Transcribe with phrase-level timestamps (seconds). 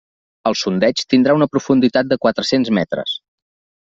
[0.51, 3.15] El sondeig tindrà una profunditat de quatre-cents metres.